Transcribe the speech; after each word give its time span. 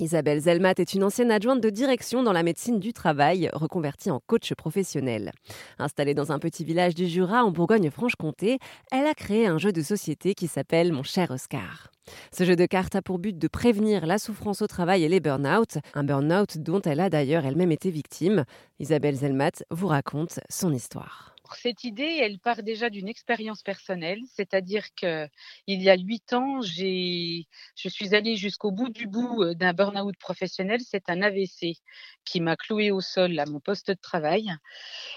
Isabelle 0.00 0.40
Zelmat 0.40 0.74
est 0.78 0.94
une 0.94 1.02
ancienne 1.02 1.32
adjointe 1.32 1.60
de 1.60 1.70
direction 1.70 2.22
dans 2.22 2.32
la 2.32 2.44
médecine 2.44 2.78
du 2.78 2.92
travail, 2.92 3.50
reconvertie 3.52 4.12
en 4.12 4.20
coach 4.24 4.54
professionnel. 4.54 5.32
Installée 5.80 6.14
dans 6.14 6.30
un 6.30 6.38
petit 6.38 6.64
village 6.64 6.94
du 6.94 7.08
Jura 7.08 7.44
en 7.44 7.50
Bourgogne-Franche-Comté, 7.50 8.58
elle 8.92 9.06
a 9.06 9.14
créé 9.14 9.46
un 9.46 9.58
jeu 9.58 9.72
de 9.72 9.82
société 9.82 10.34
qui 10.34 10.46
s'appelle 10.46 10.92
Mon 10.92 11.02
cher 11.02 11.32
Oscar. 11.32 11.90
Ce 12.32 12.44
jeu 12.44 12.54
de 12.54 12.66
cartes 12.66 12.94
a 12.94 13.02
pour 13.02 13.18
but 13.18 13.36
de 13.36 13.48
prévenir 13.48 14.06
la 14.06 14.18
souffrance 14.18 14.62
au 14.62 14.68
travail 14.68 15.02
et 15.02 15.08
les 15.08 15.20
burn-out, 15.20 15.78
un 15.94 16.04
burn-out 16.04 16.58
dont 16.58 16.80
elle 16.82 17.00
a 17.00 17.10
d'ailleurs 17.10 17.44
elle-même 17.44 17.72
été 17.72 17.90
victime. 17.90 18.44
Isabelle 18.78 19.16
Zelmat 19.16 19.64
vous 19.70 19.88
raconte 19.88 20.38
son 20.48 20.72
histoire 20.72 21.34
cette 21.56 21.84
idée, 21.84 22.18
elle 22.20 22.38
part 22.38 22.62
déjà 22.62 22.90
d'une 22.90 23.08
expérience 23.08 23.62
personnelle, 23.62 24.20
c'est-à-dire 24.34 24.84
que 24.94 25.26
il 25.66 25.82
y 25.82 25.90
a 25.90 25.96
huit 25.96 26.32
ans, 26.32 26.60
j'ai, 26.62 27.46
je 27.76 27.88
suis 27.88 28.14
allée 28.14 28.36
jusqu'au 28.36 28.70
bout 28.70 28.88
du 28.88 29.06
bout 29.06 29.42
euh, 29.42 29.54
d'un 29.54 29.72
burn-out 29.72 30.16
professionnel. 30.18 30.80
C'est 30.80 31.08
un 31.10 31.22
AVC 31.22 31.76
qui 32.24 32.40
m'a 32.40 32.56
cloué 32.56 32.90
au 32.90 33.00
sol 33.00 33.38
à 33.38 33.46
mon 33.46 33.60
poste 33.60 33.88
de 33.88 33.94
travail. 33.94 34.50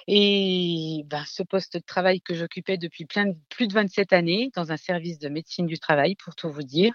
Et 0.07 1.03
ben, 1.05 1.23
ce 1.25 1.43
poste 1.43 1.77
de 1.77 1.83
travail 1.83 2.21
que 2.21 2.33
j'occupais 2.33 2.77
depuis 2.77 3.05
plein 3.05 3.33
plus 3.49 3.67
de 3.67 3.73
27 3.73 4.13
années 4.13 4.51
dans 4.55 4.71
un 4.71 4.77
service 4.77 5.19
de 5.19 5.29
médecine 5.29 5.67
du 5.67 5.79
travail, 5.79 6.15
pour 6.15 6.35
tout 6.35 6.49
vous 6.49 6.63
dire, 6.63 6.93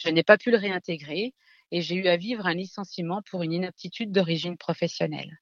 je 0.00 0.08
n'ai 0.10 0.22
pas 0.22 0.38
pu 0.38 0.50
le 0.50 0.58
réintégrer 0.58 1.34
et 1.72 1.82
j'ai 1.82 1.96
eu 1.96 2.06
à 2.06 2.16
vivre 2.16 2.46
un 2.46 2.54
licenciement 2.54 3.22
pour 3.30 3.42
une 3.42 3.52
inaptitude 3.52 4.12
d'origine 4.12 4.56
professionnelle. 4.56 5.38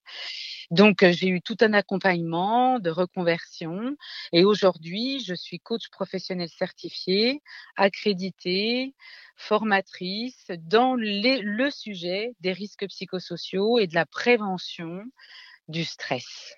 Donc, 0.71 1.03
euh, 1.03 1.13
j'ai 1.13 1.29
eu 1.29 1.43
tout 1.43 1.57
un 1.61 1.73
accompagnement 1.73 2.79
de 2.79 2.91
reconversion 2.91 3.97
et 4.33 4.45
aujourd'hui, 4.45 5.23
je 5.25 5.35
suis 5.35 5.61
coach 5.61 5.89
professionnel 5.91 6.49
certifié, 6.49 7.43
accrédité, 7.77 8.95
formatrice 9.37 10.47
dans 10.59 10.95
le 10.97 11.71
sujet 11.71 12.33
des 12.41 12.53
risques 12.53 12.87
psychosociaux 12.89 13.79
et 13.79 13.87
de 13.87 13.95
la 13.95 14.07
prévention 14.07 15.05
du 15.69 15.85
stress. 15.85 16.57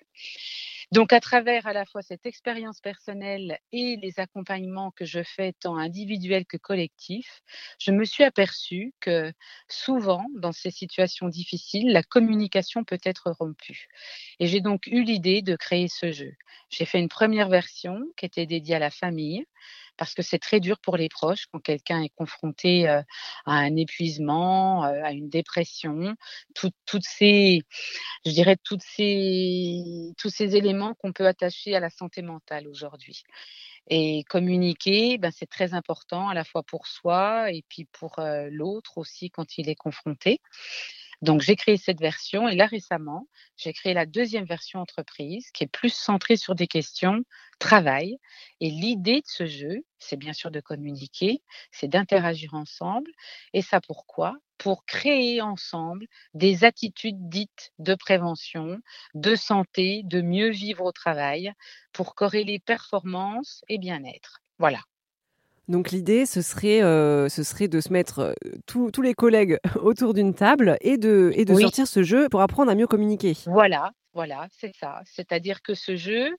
Donc, 0.93 1.11
à 1.11 1.19
travers 1.19 1.67
à 1.67 1.73
la 1.73 1.85
fois 1.85 2.01
cette 2.01 2.25
expérience 2.25 2.79
personnelle 2.79 3.57
et 3.73 3.97
les 4.01 4.19
accompagnements 4.19 4.91
que 4.91 5.03
je 5.05 5.21
fais 5.21 5.51
tant 5.59 5.75
individuels 5.77 6.45
que 6.45 6.55
collectifs, 6.57 7.41
je 7.79 7.91
me 7.91 8.05
suis 8.05 8.23
aperçue 8.23 8.93
que 9.01 9.33
souvent, 9.67 10.25
dans 10.35 10.53
ces 10.53 10.71
situations 10.71 11.27
difficiles, 11.27 11.91
la 11.91 12.03
communication 12.03 12.85
peut 12.85 12.99
être 13.03 13.31
rompue. 13.37 13.87
Et 14.39 14.47
j'ai 14.47 14.61
donc 14.61 14.87
eu 14.87 15.03
l'idée 15.03 15.41
de 15.41 15.57
créer 15.57 15.89
ce 15.89 16.11
jeu. 16.13 16.33
J'ai 16.69 16.85
fait 16.85 16.99
une 16.99 17.09
première 17.09 17.49
version 17.49 17.99
qui 18.15 18.25
était 18.25 18.45
dédiée 18.45 18.75
à 18.75 18.79
la 18.79 18.89
famille 18.91 19.45
parce 19.97 20.13
que 20.13 20.21
c'est 20.21 20.39
très 20.39 20.59
dur 20.59 20.79
pour 20.79 20.97
les 20.97 21.09
proches 21.09 21.47
quand 21.51 21.59
quelqu'un 21.59 22.01
est 22.01 22.13
confronté 22.15 22.87
à 22.87 23.03
un 23.45 23.75
épuisement, 23.75 24.83
à 24.83 25.11
une 25.11 25.29
dépression, 25.29 26.15
toutes 26.53 27.03
ces, 27.03 27.61
je 28.25 28.31
dirais, 28.31 28.57
toutes 28.63 28.83
ces, 28.83 30.13
tous 30.17 30.29
ces 30.29 30.55
éléments 30.55 30.93
qu'on 30.95 31.13
peut 31.13 31.27
attacher 31.27 31.75
à 31.75 31.79
la 31.79 31.89
santé 31.89 32.21
mentale 32.21 32.67
aujourd'hui. 32.67 33.23
Et 33.89 34.23
communiquer, 34.25 35.17
ben, 35.17 35.31
c'est 35.31 35.49
très 35.49 35.73
important 35.73 36.27
à 36.27 36.33
la 36.33 36.43
fois 36.43 36.63
pour 36.63 36.87
soi 36.87 37.51
et 37.51 37.63
puis 37.69 37.85
pour 37.85 38.15
l'autre 38.49 38.97
aussi 38.97 39.29
quand 39.29 39.57
il 39.57 39.69
est 39.69 39.75
confronté. 39.75 40.41
Donc, 41.21 41.41
j'ai 41.41 41.55
créé 41.55 41.77
cette 41.77 41.99
version 41.99 42.47
et 42.47 42.55
là 42.55 42.65
récemment, 42.67 43.27
j'ai 43.55 43.73
créé 43.73 43.93
la 43.93 44.05
deuxième 44.05 44.45
version 44.45 44.79
entreprise 44.79 45.49
qui 45.51 45.63
est 45.63 45.67
plus 45.67 45.93
centrée 45.93 46.37
sur 46.37 46.55
des 46.55 46.67
questions 46.67 47.23
travail. 47.59 48.17
Et 48.59 48.69
l'idée 48.69 49.21
de 49.21 49.27
ce 49.27 49.45
jeu, 49.45 49.83
c'est 49.99 50.17
bien 50.17 50.33
sûr 50.33 50.51
de 50.51 50.59
communiquer, 50.59 51.41
c'est 51.71 51.87
d'interagir 51.87 52.53
ensemble. 52.53 53.11
Et 53.53 53.61
ça 53.61 53.81
pourquoi? 53.81 54.35
Pour 54.57 54.85
créer 54.85 55.41
ensemble 55.41 56.07
des 56.33 56.63
attitudes 56.63 57.29
dites 57.29 57.71
de 57.79 57.95
prévention, 57.95 58.79
de 59.13 59.35
santé, 59.35 60.01
de 60.05 60.21
mieux 60.21 60.49
vivre 60.49 60.83
au 60.85 60.91
travail, 60.91 61.53
pour 61.93 62.15
corréler 62.15 62.59
performance 62.59 63.63
et 63.69 63.77
bien-être. 63.77 64.39
Voilà. 64.59 64.81
Donc 65.67 65.91
l'idée, 65.91 66.25
ce 66.25 66.41
serait, 66.41 66.81
euh, 66.81 67.27
ce 67.27 67.43
serait 67.43 67.67
de 67.67 67.81
se 67.81 67.91
mettre 67.91 68.19
euh, 68.19 68.33
tous 68.65 69.01
les 69.01 69.13
collègues 69.13 69.57
autour 69.81 70.13
d'une 70.13 70.33
table 70.33 70.77
et 70.81 70.97
de, 70.97 71.31
et 71.35 71.43
de 71.43 71.53
sortir 71.55 71.87
ce 71.87 72.03
jeu 72.03 72.29
pour 72.29 72.41
apprendre 72.41 72.71
à 72.71 72.75
mieux 72.75 72.87
communiquer. 72.87 73.33
Voilà, 73.45 73.91
voilà, 74.17 74.47
c'est 74.49 74.73
ça. 74.75 75.01
C'est-à-dire 75.05 75.61
que 75.61 75.75
ce 75.75 75.95
jeu, 75.95 76.35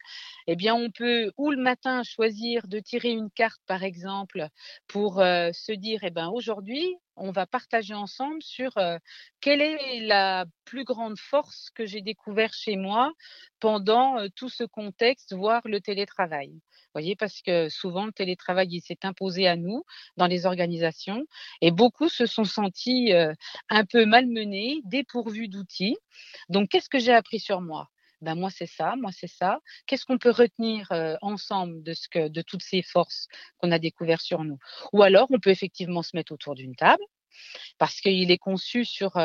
eh 0.49 0.57
bien, 0.57 0.75
on 0.75 0.91
peut 0.91 1.31
ou 1.37 1.51
le 1.51 1.63
matin 1.63 2.03
choisir 2.03 2.67
de 2.67 2.81
tirer 2.81 3.11
une 3.11 3.31
carte, 3.31 3.61
par 3.67 3.85
exemple, 3.85 4.49
pour 4.89 5.21
euh, 5.21 5.51
se 5.53 5.71
dire, 5.71 6.01
eh 6.03 6.11
ben, 6.11 6.29
aujourd'hui, 6.29 6.97
on 7.19 7.31
va 7.31 7.47
partager 7.47 7.95
ensemble 7.95 8.43
sur 8.43 8.77
euh, 8.79 8.99
quelle 9.41 9.61
est 9.61 10.01
la 10.01 10.47
plus 10.65 10.85
grande 10.85 11.19
force 11.19 11.71
que 11.75 11.87
j'ai 11.87 12.01
découvert 12.01 12.53
chez 12.53 12.77
moi 12.77 13.13
pendant 13.61 14.19
euh, 14.19 14.29
tout 14.35 14.49
ce 14.49 14.65
contexte, 14.65 15.35
voire 15.35 15.63
le 15.65 15.81
télétravail. 15.81 16.51
Vous 16.51 16.93
voyez, 16.95 17.17
parce 17.17 17.43
que 17.43 17.69
souvent 17.69 18.07
le 18.07 18.13
télétravail 18.13 18.81
s'est 18.81 19.05
imposé 19.05 19.47
à 19.47 19.57
nous 19.57 19.85
dans 20.17 20.27
les 20.27 20.47
organisations 20.47 21.25
et 21.61 21.71
beaucoup 21.71 22.09
se 22.09 22.27
sont 22.27 22.45
sentis 22.45 23.13
un 23.69 23.85
peu 23.85 24.07
malmenés, 24.07 24.81
dépourvus 24.85 25.49
d'outils. 25.49 25.99
Donc, 26.49 26.71
qu'est-ce 26.71 26.89
que 26.89 26.99
j'ai 26.99 27.13
appris 27.13 27.41
sur 27.41 27.61
moi? 27.61 27.89
Ben 28.21 28.35
moi 28.35 28.51
c'est 28.51 28.67
ça, 28.67 28.97
moi 28.97 29.11
c'est 29.13 29.29
ça. 29.29 29.61
Qu'est-ce 29.87 30.05
qu'on 30.05 30.19
peut 30.19 30.31
retenir 30.31 30.89
ensemble 31.23 31.83
de 31.83 31.93
ce 31.95 32.09
que, 32.09 32.29
de 32.29 32.43
toutes 32.43 32.63
ces 32.63 32.83
forces 32.83 33.29
qu'on 33.59 33.71
a 33.71 33.79
découvertes 33.79 34.23
sur 34.23 34.45
nous? 34.45 34.59
Ou 34.93 35.03
alors 35.03 35.29
on 35.31 35.39
peut 35.39 35.51
effectivement 35.51 36.03
se 36.03 36.17
mettre 36.17 36.33
autour 36.33 36.55
d'une 36.55 36.75
table 36.75 37.03
parce 37.79 38.01
qu'il 38.01 38.31
est 38.31 38.39
conçu 38.39 38.85
sur 38.85 39.17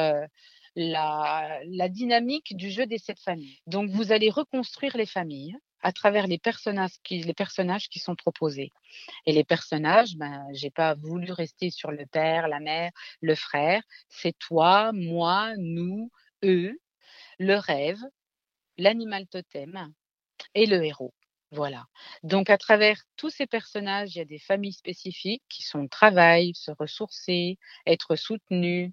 la, 0.76 1.60
la, 1.66 1.90
dynamique 1.90 2.56
du 2.56 2.70
jeu 2.70 2.86
des 2.86 2.98
sept 2.98 3.20
familles. 3.20 3.60
Donc 3.68 3.90
vous 3.90 4.12
allez 4.12 4.30
reconstruire 4.30 4.98
les 4.98 5.06
familles 5.06 5.56
à 5.84 5.92
travers 5.92 6.28
les 6.28 6.40
personnages 6.40 6.98
qui, 7.04 7.22
les 7.22 7.34
personnages 7.34 7.90
qui 7.90 8.00
sont 8.00 8.16
proposés. 8.16 8.72
Et 9.26 9.34
les 9.34 9.44
personnages, 9.44 10.16
ben, 10.16 10.48
j'ai 10.54 10.72
pas 10.72 10.96
voulu 10.96 11.32
rester 11.32 11.70
sur 11.70 11.92
le 11.92 12.06
père, 12.06 12.48
la 12.48 12.60
mère, 12.60 12.92
le 13.22 13.36
frère. 13.36 13.84
C'est 14.08 14.38
toi, 14.40 14.92
moi, 14.94 15.54
nous, 15.58 16.10
eux, 16.44 16.80
le 17.38 17.56
rêve, 17.56 18.00
l'animal 18.78 19.28
totem 19.28 19.94
et 20.56 20.66
le 20.66 20.84
héros. 20.84 21.14
Voilà. 21.52 21.86
Donc, 22.24 22.50
à 22.50 22.58
travers 22.58 23.00
tous 23.16 23.30
ces 23.30 23.46
personnages, 23.48 24.16
il 24.16 24.20
y 24.20 24.22
a 24.22 24.26
des 24.26 24.40
familles 24.40 24.74
spécifiques 24.74 25.44
qui 25.50 25.64
sont 25.64 25.88
travail, 25.88 26.54
se 26.56 26.72
ressourcer, 26.80 27.60
être 27.86 28.16
soutenues, 28.16 28.92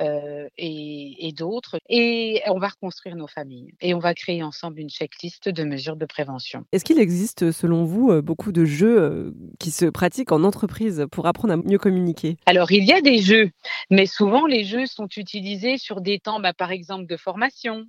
euh, 0.00 0.48
et, 0.58 1.32
d'autres. 1.36 1.78
Et 1.88 2.42
on 2.46 2.58
va 2.58 2.68
reconstruire 2.68 3.14
nos 3.16 3.26
familles 3.26 3.74
et 3.80 3.94
on 3.94 3.98
va 3.98 4.14
créer 4.14 4.42
ensemble 4.42 4.80
une 4.80 4.90
checklist 4.90 5.48
de 5.48 5.64
mesures 5.64 5.96
de 5.96 6.06
prévention. 6.06 6.64
Est-ce 6.72 6.84
qu'il 6.84 6.98
existe, 6.98 7.52
selon 7.52 7.84
vous, 7.84 8.10
euh, 8.10 8.22
beaucoup 8.22 8.50
de 8.50 8.64
jeux 8.64 9.00
euh, 9.00 9.34
qui 9.58 9.70
se 9.70 9.86
pratiquent 9.86 10.32
en 10.32 10.42
entreprise 10.42 11.06
pour 11.12 11.26
apprendre 11.26 11.54
à 11.54 11.56
mieux 11.56 11.78
communiquer? 11.78 12.36
Alors, 12.46 12.72
il 12.72 12.84
y 12.84 12.92
a 12.92 13.00
des 13.00 13.20
jeux, 13.20 13.50
mais 13.90 14.06
souvent 14.06 14.46
les 14.46 14.64
jeux 14.64 14.86
sont 14.86 15.08
utilisés 15.16 15.78
sur 15.78 16.00
des 16.00 16.18
temps, 16.18 16.40
bah, 16.40 16.52
par 16.52 16.72
exemple, 16.72 17.06
de 17.06 17.16
formation. 17.16 17.86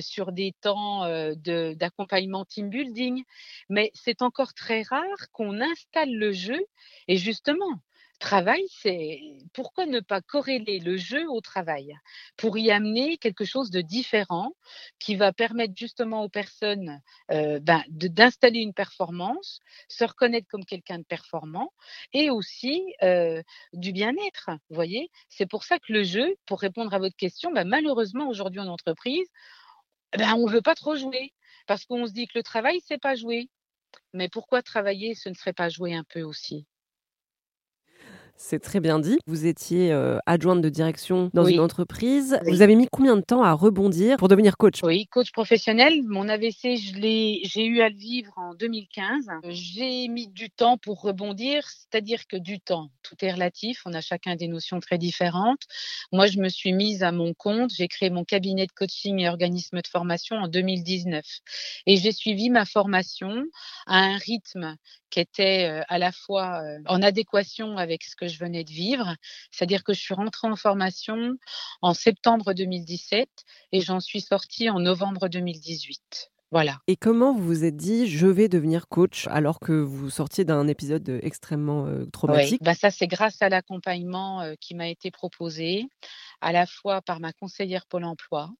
sur 0.00 0.32
des 0.32 0.52
temps 0.60 1.06
d'accompagnement 1.76 2.44
team 2.44 2.68
building, 2.68 3.22
mais 3.70 3.90
c'est 3.94 4.20
encore 4.20 4.52
très 4.52 4.82
rare 4.82 5.30
qu'on 5.32 5.60
installe 5.60 6.12
le 6.12 6.32
jeu 6.32 6.60
et 7.08 7.16
justement, 7.16 7.80
travail, 8.18 8.62
c'est 8.70 9.20
pourquoi 9.52 9.86
ne 9.86 10.00
pas 10.00 10.20
corréler 10.20 10.78
le 10.78 10.96
jeu 10.96 11.28
au 11.28 11.40
travail? 11.40 11.96
Pour 12.36 12.56
y 12.58 12.70
amener 12.70 13.18
quelque 13.18 13.44
chose 13.44 13.70
de 13.70 13.80
différent 13.80 14.52
qui 14.98 15.16
va 15.16 15.32
permettre 15.32 15.74
justement 15.76 16.22
aux 16.24 16.28
personnes 16.28 17.00
euh, 17.30 17.58
ben, 17.60 17.82
d'installer 17.88 18.60
une 18.60 18.74
performance, 18.74 19.60
se 19.88 20.04
reconnaître 20.04 20.46
comme 20.48 20.64
quelqu'un 20.64 20.98
de 20.98 21.04
performant 21.04 21.72
et 22.12 22.30
aussi 22.30 22.82
euh, 23.02 23.42
du 23.72 23.92
bien-être. 23.92 24.50
Voyez, 24.70 25.10
c'est 25.28 25.46
pour 25.46 25.64
ça 25.64 25.78
que 25.78 25.92
le 25.92 26.04
jeu, 26.04 26.36
pour 26.46 26.60
répondre 26.60 26.94
à 26.94 26.98
votre 26.98 27.16
question, 27.16 27.52
ben, 27.52 27.66
malheureusement 27.66 28.28
aujourd'hui 28.28 28.60
en 28.60 28.68
entreprise, 28.68 29.28
ben, 30.16 30.34
on 30.34 30.46
ne 30.46 30.52
veut 30.52 30.62
pas 30.62 30.74
trop 30.74 30.96
jouer 30.96 31.32
parce 31.66 31.84
qu'on 31.84 32.06
se 32.06 32.12
dit 32.12 32.26
que 32.26 32.38
le 32.38 32.42
travail, 32.42 32.80
c'est 32.86 33.00
pas 33.00 33.14
jouer. 33.14 33.48
Mais 34.14 34.28
pourquoi 34.28 34.62
travailler, 34.62 35.14
ce 35.14 35.28
ne 35.28 35.34
serait 35.34 35.52
pas 35.52 35.68
jouer 35.68 35.94
un 35.94 36.04
peu 36.04 36.22
aussi? 36.22 36.66
C'est 38.42 38.58
très 38.58 38.80
bien 38.80 38.98
dit. 38.98 39.18
Vous 39.26 39.46
étiez 39.46 39.92
euh, 39.92 40.18
adjointe 40.26 40.60
de 40.60 40.68
direction 40.68 41.30
dans 41.32 41.44
une 41.44 41.60
entreprise. 41.60 42.38
Vous 42.46 42.60
avez 42.60 42.74
mis 42.74 42.88
combien 42.90 43.16
de 43.16 43.22
temps 43.22 43.42
à 43.42 43.52
rebondir 43.52 44.16
pour 44.16 44.26
devenir 44.26 44.56
coach? 44.56 44.80
Oui, 44.82 45.06
coach 45.06 45.30
professionnel. 45.30 46.02
Mon 46.02 46.28
AVC, 46.28 46.74
j'ai 46.74 47.64
eu 47.64 47.80
à 47.80 47.88
le 47.88 47.96
vivre 47.96 48.32
en 48.36 48.54
2015. 48.54 49.26
J'ai 49.48 50.08
mis 50.08 50.26
du 50.26 50.50
temps 50.50 50.76
pour 50.76 51.00
rebondir, 51.00 51.64
c'est-à-dire 51.68 52.26
que 52.26 52.36
du 52.36 52.58
temps, 52.58 52.90
tout 53.04 53.14
est 53.22 53.32
relatif. 53.32 53.82
On 53.86 53.94
a 53.94 54.00
chacun 54.00 54.34
des 54.34 54.48
notions 54.48 54.80
très 54.80 54.98
différentes. 54.98 55.62
Moi, 56.10 56.26
je 56.26 56.38
me 56.38 56.48
suis 56.48 56.72
mise 56.72 57.04
à 57.04 57.12
mon 57.12 57.34
compte. 57.34 57.70
J'ai 57.72 57.86
créé 57.86 58.10
mon 58.10 58.24
cabinet 58.24 58.66
de 58.66 58.72
coaching 58.72 59.20
et 59.20 59.28
organisme 59.28 59.80
de 59.80 59.86
formation 59.86 60.36
en 60.36 60.48
2019. 60.48 61.24
Et 61.86 61.96
j'ai 61.96 62.12
suivi 62.12 62.50
ma 62.50 62.64
formation 62.64 63.44
à 63.86 63.98
un 63.98 64.16
rythme 64.16 64.76
qui 65.12 65.20
était 65.20 65.68
euh, 65.68 65.82
à 65.88 65.98
la 65.98 66.10
fois 66.10 66.62
euh, 66.62 66.78
en 66.86 67.02
adéquation 67.02 67.76
avec 67.76 68.02
ce 68.02 68.16
que 68.16 68.26
je 68.32 68.38
venais 68.38 68.64
de 68.64 68.70
vivre. 68.70 69.16
C'est-à-dire 69.50 69.84
que 69.84 69.92
je 69.92 70.00
suis 70.00 70.14
rentrée 70.14 70.48
en 70.48 70.56
formation 70.56 71.36
en 71.82 71.94
septembre 71.94 72.52
2017 72.52 73.28
et 73.72 73.80
j'en 73.80 74.00
suis 74.00 74.20
sortie 74.20 74.70
en 74.70 74.80
novembre 74.80 75.28
2018. 75.28 76.30
Voilà. 76.50 76.80
Et 76.86 76.96
comment 76.96 77.32
vous 77.32 77.46
vous 77.46 77.64
êtes 77.64 77.76
dit, 77.76 78.06
je 78.06 78.26
vais 78.26 78.46
devenir 78.48 78.86
coach 78.88 79.26
alors 79.28 79.58
que 79.58 79.72
vous 79.72 80.10
sortiez 80.10 80.44
d'un 80.44 80.68
épisode 80.68 81.20
extrêmement 81.22 81.88
traumatique? 82.12 82.60
oui. 82.60 82.66
bah 82.66 82.74
Ça, 82.74 82.90
c'est 82.90 83.06
grâce 83.06 83.40
à 83.40 83.48
l'accompagnement 83.48 84.44
qui 84.60 84.74
m'a 84.74 84.88
été 84.88 85.10
proposé, 85.10 85.86
à 86.42 86.52
la 86.52 86.66
fois 86.66 87.00
par 87.00 87.20
ma 87.20 87.32
conseillère 87.32 87.86
Pôle 87.86 88.04
emploi, 88.04 88.50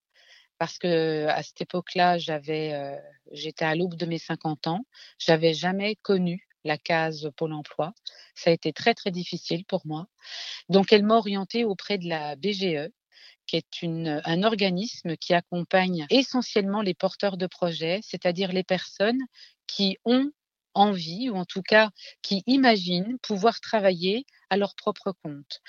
parce 0.57 0.79
que 0.79 1.27
à 1.27 1.43
cette 1.43 1.61
époque-là, 1.61 2.17
j'avais, 2.17 2.99
j'étais 3.31 3.67
à 3.67 3.75
l'aube 3.75 3.97
de 3.97 4.07
mes 4.07 4.19
50 4.19 4.69
ans, 4.69 4.87
j'avais 5.19 5.53
jamais 5.53 5.97
connu 5.97 6.49
la 6.65 6.79
case 6.79 7.31
Pôle 7.37 7.53
emploi. 7.53 7.93
Ça 8.35 8.51
a 8.51 8.53
été 8.53 8.73
très 8.73 8.95
très 8.95 9.11
difficile 9.11 9.65
pour 9.65 9.87
moi. 9.87 10.07
Donc 10.69 10.93
elle 10.93 11.05
m'a 11.05 11.17
orientée 11.17 11.65
auprès 11.65 11.99
de 11.99 12.09
la 12.09 12.37
BGE, 12.37 12.91
qui 13.47 13.57
est 13.57 13.83
une, 13.83 14.23
un 14.25 14.43
organisme 14.43 15.17
qui 15.17 15.35
accompagne 15.35 16.07
essentiellement 16.11 16.83
les 16.83 16.95
porteurs 16.95 17.37
de 17.37 17.47
projets, 17.47 18.01
c'est-à-dire 18.03 18.53
les 18.53 18.65
personnes 18.65 19.21
qui 19.67 19.99
ont 20.05 20.31
envie, 20.75 21.29
ou 21.29 21.37
en 21.37 21.45
tout 21.45 21.63
cas 21.63 21.91
qui 22.23 22.43
imaginent 22.47 23.19
pouvoir 23.21 23.61
travailler 23.61 24.25
à 24.51 24.57
leur 24.57 24.75
propre 24.75 25.13
compte. 25.23 25.61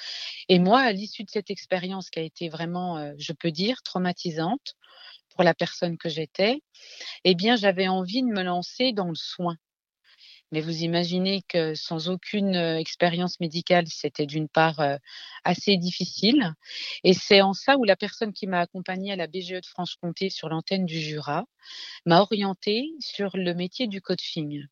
Et 0.49 0.59
moi, 0.59 0.79
à 0.79 0.91
l'issue 0.91 1.23
de 1.23 1.29
cette 1.29 1.49
expérience 1.49 2.09
qui 2.09 2.19
a 2.19 2.23
été 2.23 2.49
vraiment, 2.49 2.97
euh, 2.97 3.13
je 3.17 3.33
peux 3.33 3.51
dire, 3.51 3.81
traumatisante 3.83 4.75
pour 5.29 5.43
la 5.43 5.53
personne 5.53 5.97
que 5.97 6.09
j'étais, 6.09 6.61
eh 7.23 7.35
bien, 7.35 7.55
j'avais 7.55 7.87
envie 7.87 8.21
de 8.21 8.27
me 8.27 8.43
lancer 8.43 8.93
dans 8.93 9.09
le 9.09 9.15
soin. 9.15 9.57
Mais 10.53 10.61
vous 10.61 10.83
imaginez 10.83 11.41
que 11.49 11.73
sans 11.73 12.09
aucune 12.09 12.53
expérience 12.53 13.39
médicale, 13.39 13.87
c'était 13.87 14.27
d'une 14.27 14.47
part 14.47 14.79
assez 15.43 15.77
difficile. 15.77 16.53
Et 17.03 17.13
c'est 17.13 17.41
en 17.41 17.53
ça 17.53 17.75
où 17.77 17.83
la 17.83 17.95
personne 17.95 18.33
qui 18.33 18.45
m'a 18.45 18.59
accompagnée 18.59 19.11
à 19.11 19.15
la 19.15 19.25
BGE 19.25 19.59
de 19.61 19.65
Franche-Comté 19.65 20.29
sur 20.29 20.49
l'antenne 20.49 20.85
du 20.85 20.99
Jura 20.99 21.45
m'a 22.05 22.21
orientée 22.21 22.91
sur 22.99 23.35
le 23.35 23.55
métier 23.55 23.87
du 23.87 23.99
coaching 23.99 24.63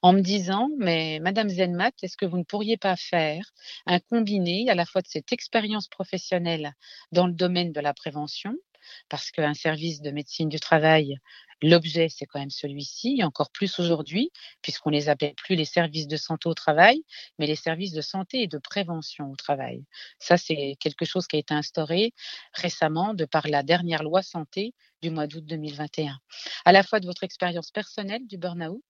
en 0.00 0.14
me 0.14 0.22
disant, 0.22 0.70
mais 0.78 1.18
Madame 1.20 1.50
Zenmat, 1.50 1.92
est-ce 2.02 2.16
que 2.16 2.24
vous 2.24 2.38
ne 2.38 2.44
pourriez 2.44 2.78
pas 2.78 2.96
faire 2.96 3.52
un 3.84 4.00
combiné 4.00 4.70
à 4.70 4.74
la 4.74 4.86
fois 4.86 5.02
de 5.02 5.06
cette 5.06 5.32
expérience 5.32 5.86
professionnelle 5.86 6.72
dans 7.12 7.26
le 7.26 7.34
domaine 7.34 7.72
de 7.72 7.80
la 7.80 7.92
prévention, 7.92 8.54
parce 9.10 9.30
qu'un 9.30 9.52
service 9.52 10.00
de 10.00 10.10
médecine 10.12 10.48
du 10.48 10.58
travail 10.58 11.18
L'objet, 11.62 12.08
c'est 12.08 12.26
quand 12.26 12.40
même 12.40 12.50
celui-ci, 12.50 13.22
encore 13.22 13.50
plus 13.50 13.78
aujourd'hui, 13.78 14.30
puisqu'on 14.62 14.90
les 14.90 15.08
appelle 15.08 15.34
plus 15.34 15.56
les 15.56 15.64
services 15.64 16.06
de 16.06 16.16
santé 16.16 16.48
au 16.48 16.54
travail, 16.54 17.04
mais 17.38 17.46
les 17.46 17.56
services 17.56 17.92
de 17.92 18.00
santé 18.00 18.42
et 18.42 18.46
de 18.46 18.58
prévention 18.58 19.30
au 19.30 19.36
travail. 19.36 19.84
Ça, 20.18 20.36
c'est 20.36 20.76
quelque 20.80 21.04
chose 21.04 21.26
qui 21.26 21.36
a 21.36 21.38
été 21.38 21.52
instauré 21.52 22.14
récemment 22.54 23.14
de 23.14 23.24
par 23.24 23.46
la 23.46 23.62
dernière 23.62 24.02
loi 24.02 24.22
santé 24.22 24.74
du 25.02 25.10
mois 25.10 25.26
d'août 25.26 25.44
2021. 25.44 26.18
À 26.64 26.72
la 26.72 26.82
fois 26.82 27.00
de 27.00 27.06
votre 27.06 27.24
expérience 27.24 27.70
personnelle 27.70 28.26
du 28.26 28.38
burn-out, 28.38 28.84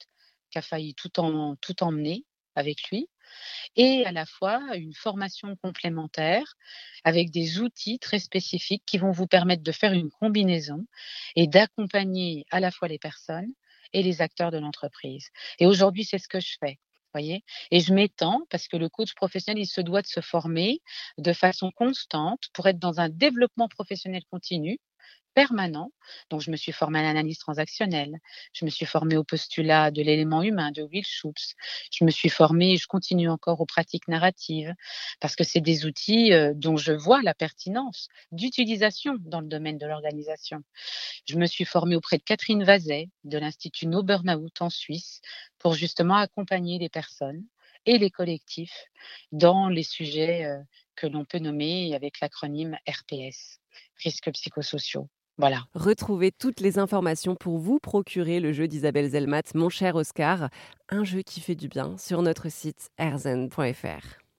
qui 0.51 0.59
a 0.59 0.63
failli 0.63 0.95
tout 0.95 1.21
emmener 1.21 2.25
avec 2.55 2.89
lui, 2.91 3.09
et 3.77 4.05
à 4.07 4.13
la 4.13 4.27
fois 4.27 4.61
une 4.77 4.95
formation 4.95 5.57
complémentaire 5.57 6.55
avec 7.05 7.31
des 7.31 7.61
outils 7.61 7.99
très 7.99 8.19
spécifiques 8.19 8.83
qui 8.87 8.99
vont 8.99 9.11
vous 9.11 9.27
permettre 9.27 9.63
de 9.63 9.73
faire 9.73 9.93
une 9.93 10.11
combinaison 10.11 10.87
et 11.37 11.47
d'accompagner 11.47 12.45
à 12.51 12.61
la 12.61 12.71
fois 12.71 12.89
les 12.89 12.99
personnes 12.99 13.53
et 13.93 14.03
les 14.03 14.23
acteurs 14.23 14.51
de 14.51 14.59
l'entreprise. 14.59 15.29
Et 15.59 15.67
aujourd'hui, 15.67 16.05
c'est 16.05 16.19
ce 16.19 16.29
que 16.29 16.41
je 16.41 16.57
fais. 16.61 16.79
Et 17.71 17.81
je 17.81 17.93
m'étends 17.93 18.43
parce 18.51 18.69
que 18.69 18.77
le 18.77 18.89
coach 18.89 19.15
professionnel, 19.15 19.63
il 19.63 19.67
se 19.67 19.81
doit 19.81 20.03
de 20.03 20.07
se 20.07 20.21
former 20.21 20.81
de 21.19 21.33
façon 21.33 21.71
constante 21.73 22.45
pour 22.53 22.69
être 22.69 22.79
dans 22.79 23.01
un 23.01 23.09
développement 23.09 23.69
professionnel 23.69 24.23
continu 24.31 24.79
permanent. 25.35 25.93
Donc, 26.31 26.41
je 26.41 26.51
me 26.51 26.57
suis 26.57 26.73
formée 26.73 26.99
à 26.99 27.03
l'analyse 27.03 27.39
transactionnelle, 27.39 28.19
je 28.53 28.65
me 28.65 28.71
suis 28.71 28.87
formée 28.87 29.17
au 29.17 29.25
postulat 29.25 29.91
de 29.91 30.03
l'élément 30.03 30.43
humain 30.43 30.71
de 30.73 30.83
Will 30.83 31.05
Schutz, 31.05 31.55
je 31.93 32.05
me 32.05 32.11
suis 32.11 32.29
formée 32.29 32.73
et 32.73 32.77
je 32.77 32.87
continue 32.87 33.29
encore 33.29 33.61
aux 33.61 33.67
pratiques 33.67 34.09
narratives 34.09 34.75
parce 35.21 35.37
que 35.37 35.45
c'est 35.45 35.61
des 35.61 35.87
outils 35.87 36.33
euh, 36.33 36.53
dont 36.55 36.77
je 36.77 36.93
vois 36.93 37.23
la 37.23 37.35
pertinence 37.35 38.09
d'utilisation 38.33 39.17
dans 39.21 39.41
le 39.41 39.49
domaine 39.49 39.79
de 39.79 39.87
l'organisation. 39.87 40.63
Je 41.27 41.37
me 41.37 41.47
suis 41.47 41.65
formée 41.65 41.97
auprès 41.97 42.19
de 42.19 42.23
Catherine 42.23 42.65
Vazet 42.65 43.09
de 43.25 43.39
l'Institut 43.39 43.87
No 43.87 44.03
Burnout 44.03 44.61
en 44.61 44.71
Suisse 44.71 45.21
pour 45.59 45.75
justement 45.75 46.17
accompagner 46.17 46.79
les 46.79 46.89
personnes 46.89 47.45
et 47.87 47.99
les 47.99 48.11
collectifs 48.11 48.87
dans 49.33 49.69
les 49.69 49.83
sujets 49.83 50.45
euh, 50.45 50.59
que 50.97 51.07
l'on 51.07 51.25
peut 51.25 51.39
nommer 51.39 51.95
avec 51.95 52.21
l'acronyme 52.21 52.77
RPS, 52.87 53.61
risques 54.03 54.31
psychosociaux. 54.33 55.09
Retrouvez 55.75 56.33
toutes 56.33 56.61
les 56.61 56.79
informations 56.79 57.35
pour 57.35 57.59
vous 57.59 57.79
procurer 57.79 58.41
le 58.41 58.53
jeu 58.53 58.69
d'Isabelle 58.69 59.11
Zelmat, 59.11 59.43
Mon 59.55 59.69
cher 59.69 59.97
Oscar, 59.97 60.49
un 60.89 61.05
jeu 61.05 61.23
qui 61.23 61.41
fait 61.41 61.55
du 61.55 61.69
bien 61.69 61.97
sur 61.99 62.23
notre 62.23 62.51
site 62.51 62.91
erzen.fr. 62.99 64.30